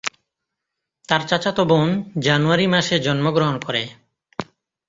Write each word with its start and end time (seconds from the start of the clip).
তার 1.09 1.21
চাচাতো 1.27 1.63
বোন 1.65 1.89
জানুয়ারি 2.19 2.65
মাসে 2.67 2.95
জন্মগ্রহণ 2.99 3.55
করে। 3.65 3.83